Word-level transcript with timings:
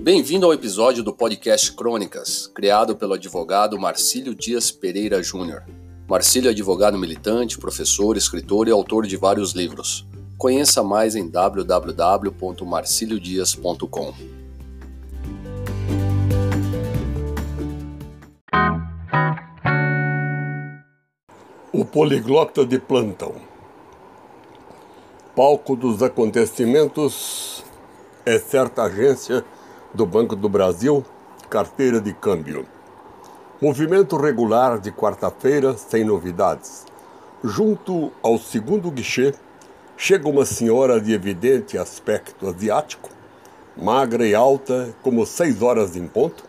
Bem-vindo 0.00 0.46
ao 0.46 0.54
episódio 0.54 1.02
do 1.02 1.12
podcast 1.12 1.72
Crônicas, 1.72 2.46
criado 2.54 2.94
pelo 2.96 3.14
advogado 3.14 3.76
Marcílio 3.78 4.32
Dias 4.32 4.70
Pereira 4.70 5.20
Júnior. 5.22 5.64
Marcílio 6.08 6.48
é 6.48 6.52
advogado 6.52 6.96
militante, 6.96 7.58
professor, 7.58 8.16
escritor 8.16 8.68
e 8.68 8.70
autor 8.70 9.04
de 9.06 9.16
vários 9.16 9.52
livros. 9.52 10.06
Conheça 10.38 10.84
mais 10.84 11.16
em 11.16 11.28
www.marciliodias.com. 11.28 14.14
O 21.72 21.84
poliglota 21.84 22.64
de 22.64 22.78
plantão. 22.78 23.34
Palco 25.34 25.74
dos 25.76 26.02
acontecimentos 26.02 27.62
é 28.24 28.38
certa 28.38 28.84
agência 28.84 29.44
do 29.92 30.04
Banco 30.04 30.36
do 30.36 30.48
Brasil, 30.48 31.04
carteira 31.48 32.00
de 32.00 32.12
câmbio. 32.12 32.66
Movimento 33.60 34.16
regular 34.16 34.78
de 34.78 34.92
quarta-feira, 34.92 35.76
sem 35.76 36.04
novidades. 36.04 36.86
Junto 37.42 38.12
ao 38.22 38.38
segundo 38.38 38.90
guichê, 38.90 39.34
chega 39.96 40.28
uma 40.28 40.44
senhora 40.44 41.00
de 41.00 41.12
evidente 41.12 41.76
aspecto 41.76 42.48
asiático, 42.48 43.10
magra 43.76 44.26
e 44.26 44.34
alta, 44.34 44.94
como 45.02 45.26
seis 45.26 45.62
horas 45.62 45.96
em 45.96 46.06
ponto, 46.06 46.44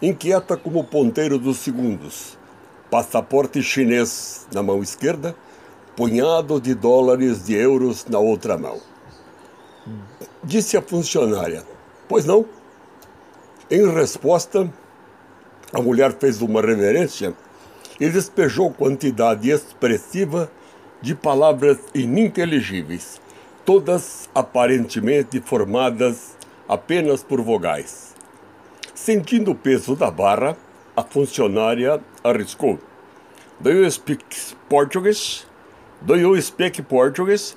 inquieta 0.00 0.56
como 0.56 0.80
o 0.80 0.84
ponteiro 0.84 1.38
dos 1.38 1.58
segundos, 1.58 2.36
passaporte 2.90 3.62
chinês 3.62 4.46
na 4.52 4.62
mão 4.62 4.82
esquerda, 4.82 5.34
punhado 5.96 6.60
de 6.60 6.74
dólares 6.74 7.44
de 7.44 7.54
euros 7.54 8.04
na 8.06 8.18
outra 8.18 8.58
mão. 8.58 8.78
Disse 10.42 10.76
a 10.76 10.82
funcionária: 10.82 11.64
Pois 12.08 12.24
não? 12.24 12.44
Em 13.74 13.90
resposta, 13.90 14.70
a 15.72 15.80
mulher 15.80 16.12
fez 16.20 16.42
uma 16.42 16.60
reverência 16.60 17.32
e 17.98 18.06
despejou 18.10 18.70
quantidade 18.70 19.50
expressiva 19.50 20.52
de 21.00 21.14
palavras 21.14 21.78
ininteligíveis, 21.94 23.18
todas 23.64 24.28
aparentemente 24.34 25.40
formadas 25.40 26.36
apenas 26.68 27.22
por 27.22 27.40
vogais. 27.40 28.14
Sentindo 28.94 29.52
o 29.52 29.54
peso 29.54 29.96
da 29.96 30.10
barra, 30.10 30.54
a 30.94 31.02
funcionária 31.02 31.98
arriscou. 32.22 32.78
Do 33.58 33.70
you 33.70 33.90
speak 33.90 34.22
Portuguese? 34.68 35.46
Do 36.02 36.16
you 36.16 36.38
speak 36.42 36.82
Portuguese? 36.82 37.54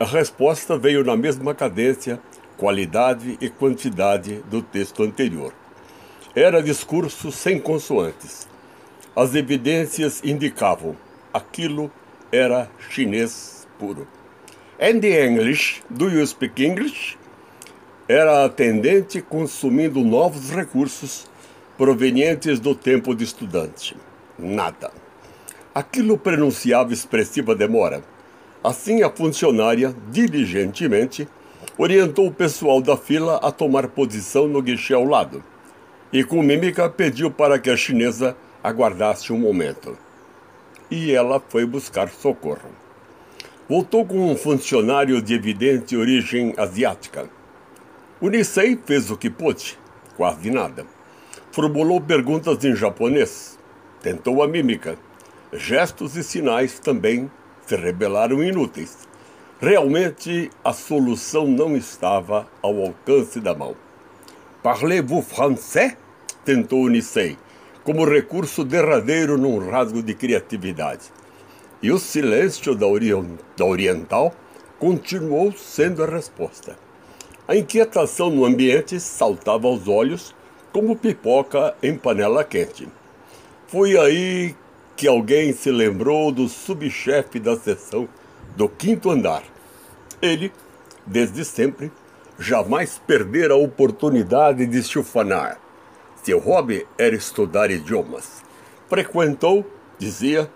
A 0.00 0.04
resposta 0.06 0.76
veio 0.76 1.04
na 1.04 1.16
mesma 1.16 1.54
cadência, 1.54 2.18
qualidade 2.60 3.38
e 3.40 3.48
quantidade 3.48 4.44
do 4.50 4.60
texto 4.60 5.02
anterior. 5.02 5.54
Era 6.36 6.62
discurso 6.62 7.32
sem 7.32 7.58
consoantes. 7.58 8.46
As 9.16 9.34
evidências 9.34 10.20
indicavam 10.22 10.94
aquilo 11.32 11.90
era 12.30 12.70
chinês 12.90 13.66
puro. 13.78 14.06
And 14.78 15.00
the 15.00 15.26
English? 15.26 15.82
Do 15.88 16.10
you 16.10 16.26
speak 16.26 16.62
English? 16.62 17.16
Era 18.06 18.44
atendente 18.44 19.22
consumindo 19.22 20.00
novos 20.04 20.50
recursos 20.50 21.30
provenientes 21.78 22.60
do 22.60 22.74
tempo 22.74 23.14
de 23.14 23.24
estudante. 23.24 23.96
Nada. 24.38 24.92
Aquilo 25.74 26.18
pronunciava 26.18 26.92
expressiva 26.92 27.54
demora. 27.54 28.04
Assim, 28.62 29.02
a 29.02 29.08
funcionária, 29.08 29.96
diligentemente, 30.10 31.26
orientou 31.82 32.26
o 32.26 32.32
pessoal 32.32 32.82
da 32.82 32.94
fila 32.94 33.36
a 33.36 33.50
tomar 33.50 33.88
posição 33.88 34.46
no 34.46 34.60
guichê 34.60 34.92
ao 34.92 35.02
lado 35.02 35.42
e, 36.12 36.22
com 36.22 36.42
mímica, 36.42 36.90
pediu 36.90 37.30
para 37.30 37.58
que 37.58 37.70
a 37.70 37.76
chinesa 37.76 38.36
aguardasse 38.62 39.32
um 39.32 39.38
momento. 39.38 39.96
E 40.90 41.10
ela 41.10 41.40
foi 41.48 41.64
buscar 41.64 42.10
socorro. 42.10 42.68
Voltou 43.66 44.04
com 44.04 44.30
um 44.30 44.36
funcionário 44.36 45.22
de 45.22 45.32
evidente 45.32 45.96
origem 45.96 46.52
asiática. 46.58 47.30
O 48.20 48.28
Nisei 48.28 48.78
fez 48.84 49.10
o 49.10 49.16
que 49.16 49.30
pôde, 49.30 49.78
quase 50.18 50.50
nada. 50.50 50.84
Formulou 51.50 51.98
perguntas 51.98 52.62
em 52.62 52.76
japonês, 52.76 53.58
tentou 54.02 54.42
a 54.42 54.48
mímica. 54.48 54.98
Gestos 55.50 56.14
e 56.14 56.22
sinais 56.22 56.78
também 56.78 57.30
se 57.64 57.74
revelaram 57.74 58.44
inúteis. 58.44 59.09
Realmente 59.60 60.50
a 60.64 60.72
solução 60.72 61.46
não 61.46 61.76
estava 61.76 62.48
ao 62.62 62.80
alcance 62.80 63.38
da 63.40 63.54
mão. 63.54 63.76
Parlez-vous 64.62 65.20
français? 65.20 65.98
tentou 66.46 66.88
Nisei, 66.88 67.36
como 67.84 68.06
recurso 68.06 68.64
derradeiro 68.64 69.36
num 69.36 69.58
rasgo 69.58 70.02
de 70.02 70.14
criatividade. 70.14 71.12
E 71.82 71.92
o 71.92 71.98
silêncio 71.98 72.74
da, 72.74 72.86
da 73.54 73.66
oriental 73.66 74.34
continuou 74.78 75.52
sendo 75.52 76.02
a 76.02 76.06
resposta. 76.06 76.78
A 77.46 77.54
inquietação 77.54 78.30
no 78.30 78.46
ambiente 78.46 78.98
saltava 78.98 79.68
aos 79.68 79.86
olhos 79.86 80.34
como 80.72 80.96
pipoca 80.96 81.76
em 81.82 81.94
panela 81.94 82.44
quente. 82.44 82.88
Foi 83.66 83.94
aí 83.98 84.54
que 84.96 85.06
alguém 85.06 85.52
se 85.52 85.70
lembrou 85.70 86.32
do 86.32 86.48
subchefe 86.48 87.38
da 87.38 87.56
seção 87.56 88.08
do 88.56 88.68
quinto 88.68 89.10
andar. 89.10 89.42
Ele, 90.20 90.52
desde 91.06 91.44
sempre, 91.44 91.90
jamais 92.38 93.00
perdera 93.06 93.54
a 93.54 93.58
oportunidade 93.58 94.66
de 94.66 94.82
se 94.82 94.98
ufanar. 94.98 95.58
Seu 96.22 96.38
hobby 96.38 96.86
era 96.98 97.16
estudar 97.16 97.70
idiomas. 97.70 98.42
Frequentou, 98.88 99.64
dizia, 99.98 100.50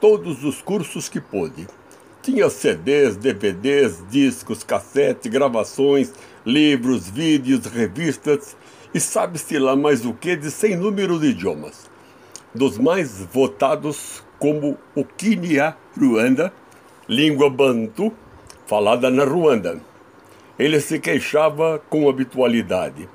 todos 0.00 0.44
os 0.44 0.60
cursos 0.60 1.08
que 1.08 1.20
pôde. 1.20 1.66
Tinha 2.22 2.50
CDs, 2.50 3.16
DVDs, 3.16 4.04
discos, 4.10 4.62
cassetes, 4.62 5.30
gravações, 5.30 6.12
livros, 6.44 7.08
vídeos, 7.08 7.64
revistas 7.66 8.56
e 8.92 9.00
sabe-se 9.00 9.58
lá 9.58 9.76
mais 9.76 10.04
o 10.04 10.12
que 10.12 10.36
de 10.36 10.50
sem 10.50 10.76
número 10.76 11.18
de 11.18 11.28
idiomas. 11.28 11.88
Dos 12.54 12.78
mais 12.78 13.22
votados 13.32 14.22
como 14.38 14.76
o 14.94 15.04
Kinya 15.04 15.76
Ruanda, 15.98 16.52
língua 17.08 17.48
bantu 17.48 18.12
falada 18.66 19.08
na 19.08 19.24
Ruanda. 19.24 19.80
Ele 20.58 20.78
se 20.78 20.98
queixava 20.98 21.80
com 21.88 22.06
habitualidade. 22.06 23.08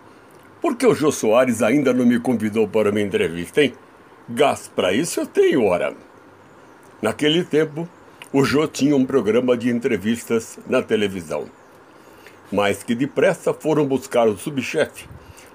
Por 0.60 0.76
que 0.76 0.88
o 0.88 0.96
Jô 0.96 1.12
Soares 1.12 1.62
ainda 1.62 1.94
não 1.94 2.04
me 2.04 2.20
convidou 2.20 2.68
para 2.68 2.90
uma 2.90 3.02
entrevista, 3.02 3.62
hein? 3.62 3.74
Gás 4.28 4.72
para 4.74 4.94
isso 4.94 5.20
eu 5.20 5.28
tenho, 5.28 5.66
ora. 5.66 5.94
Naquele 7.04 7.44
tempo, 7.44 7.88
o 8.32 8.44
Jô 8.44 8.66
tinha 8.66 8.96
um 8.96 9.06
programa 9.06 9.56
de 9.56 9.70
entrevistas 9.70 10.58
na 10.66 10.82
televisão. 10.82 11.46
Mas 12.52 12.82
que 12.82 12.96
depressa 12.96 13.54
foram 13.54 13.86
buscar 13.86 14.28
o 14.28 14.38
subchefe, 14.38 15.08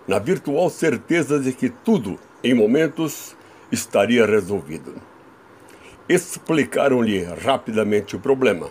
na 0.06 0.20
virtual 0.20 0.70
certeza 0.70 1.40
de 1.40 1.52
que 1.52 1.68
tudo, 1.70 2.20
em 2.44 2.54
momentos, 2.54 3.36
estaria 3.72 4.24
resolvido. 4.24 4.94
Explicaram-lhe 6.08 7.22
rapidamente 7.22 8.16
o 8.16 8.18
problema. 8.18 8.70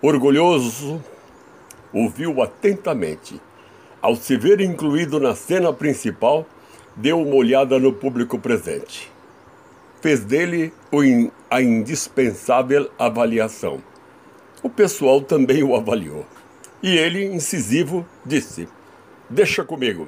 Orgulhoso, 0.00 1.02
ouviu 1.92 2.42
atentamente. 2.42 3.38
Ao 4.00 4.16
se 4.16 4.38
ver 4.38 4.62
incluído 4.62 5.20
na 5.20 5.34
cena 5.34 5.70
principal, 5.70 6.46
deu 6.96 7.20
uma 7.20 7.34
olhada 7.34 7.78
no 7.78 7.92
público 7.92 8.38
presente. 8.38 9.12
Fez 10.00 10.24
dele 10.24 10.72
a 11.50 11.60
indispensável 11.60 12.90
avaliação. 12.98 13.82
O 14.62 14.70
pessoal 14.70 15.20
também 15.20 15.62
o 15.62 15.76
avaliou. 15.76 16.24
E 16.82 16.96
ele, 16.96 17.24
incisivo, 17.24 18.06
disse: 18.24 18.66
Deixa 19.28 19.62
comigo. 19.62 20.06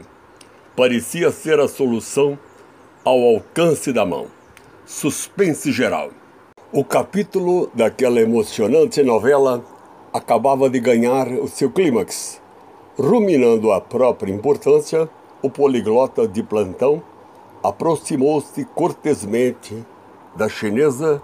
Parecia 0.75 1.31
ser 1.31 1.61
a 1.61 1.69
solução 1.69 2.39
ao 3.05 3.21
alcance 3.21 3.93
da 3.93 4.07
mão. 4.07 4.29
Suspense 4.87 5.71
geral. 5.73 6.11
O 6.71 6.85
capítulo 6.85 7.71
daquela 7.73 8.21
emocionante 8.21 9.03
novela 9.03 9.65
acabava 10.13 10.69
de 10.69 10.79
ganhar 10.79 11.27
o 11.27 11.49
seu 11.49 11.71
clímax. 11.71 12.43
Ruminando 12.99 13.73
a 13.73 13.81
própria 13.81 14.31
importância, 14.31 15.09
o 15.41 15.49
poliglota 15.49 16.29
de 16.29 16.43
plantão 16.43 17.03
aproximou-se 17.63 18.67
cortesmente 18.75 19.83
da 20.37 20.47
chinesa 20.47 21.23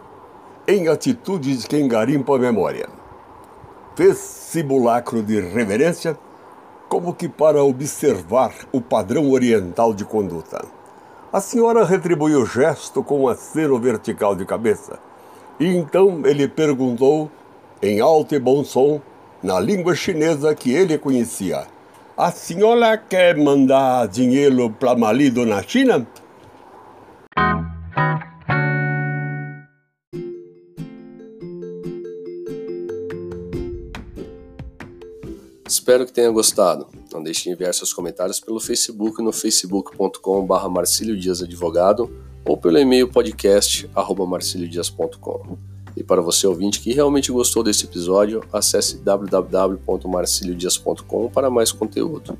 em 0.67 0.89
atitude 0.89 1.59
de 1.59 1.67
quem 1.69 1.87
garimpa 1.87 2.37
a 2.37 2.39
memória. 2.39 2.89
Fez 3.95 4.17
simulacro 4.17 5.23
de 5.23 5.43
reverência, 5.43 6.19
como 6.89 7.13
que 7.13 7.29
para 7.29 7.63
observar 7.63 8.55
o 8.73 8.81
padrão 8.81 9.31
oriental 9.31 9.93
de 9.93 10.07
conduta. 10.07 10.65
A 11.31 11.39
senhora 11.39 11.85
retribuiu 11.85 12.41
o 12.41 12.47
gesto 12.47 13.05
com 13.05 13.25
um 13.25 13.29
aceno 13.29 13.79
vertical 13.79 14.35
de 14.35 14.47
cabeça, 14.47 14.99
e 15.59 15.67
então 15.67 16.23
ele 16.25 16.49
perguntou 16.49 17.31
em 17.83 18.01
alto 18.01 18.35
e 18.35 18.39
bom 18.39 18.65
som, 18.65 19.01
na 19.43 19.61
língua 19.61 19.95
chinesa 19.95 20.55
que 20.55 20.73
ele 20.73 20.97
conhecia. 20.97 21.67
A 22.17 22.31
senhora 22.31 22.97
quer 22.97 23.37
mandar 23.37 24.09
dinheiro 24.09 24.71
para 24.71 24.97
marido 24.97 25.45
na 25.45 25.63
China? 25.63 26.07
Espero 35.67 36.07
que 36.07 36.13
tenha 36.13 36.31
gostado. 36.31 36.87
Não 37.13 37.23
deixe 37.23 37.45
de 37.45 37.51
enviar 37.51 37.75
seus 37.75 37.93
comentários 37.93 38.41
pelo 38.41 38.61
Facebook 38.61 39.23
no 39.23 39.33
facebook.com.br 39.33 40.69
Marcílio 40.71 41.17
Dias 41.17 41.43
Advogado 41.43 42.11
ou 42.45 42.57
pelo 42.57 42.79
e-mail 42.79 43.09
podcast.marciliodias.com. 43.09 45.59
E 45.97 46.03
para 46.03 46.21
você 46.21 46.45
ouvinte 46.47 46.81
que 46.81 46.93
realmente 46.93 47.31
gostou 47.31 47.63
desse 47.63 47.85
episódio, 47.85 48.43
acesse 48.53 48.99
www.marciliodias.com 48.99 51.31
para 51.31 51.49
mais 51.49 51.73
conteúdo. 51.73 52.37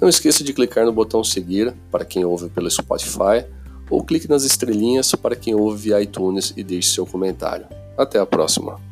Não 0.00 0.08
esqueça 0.08 0.42
de 0.42 0.52
clicar 0.52 0.84
no 0.86 0.92
botão 0.92 1.22
seguir 1.22 1.72
para 1.90 2.04
quem 2.04 2.24
ouve 2.24 2.48
pelo 2.48 2.68
Spotify 2.70 3.44
ou 3.90 4.04
clique 4.04 4.28
nas 4.28 4.44
estrelinhas 4.44 5.14
para 5.14 5.36
quem 5.36 5.54
ouve 5.54 5.82
via 5.82 6.00
iTunes 6.00 6.52
e 6.56 6.62
deixe 6.62 6.90
seu 6.90 7.06
comentário. 7.06 7.66
Até 7.96 8.18
a 8.18 8.26
próxima! 8.26 8.88